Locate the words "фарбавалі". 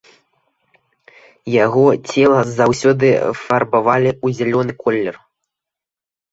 3.45-4.11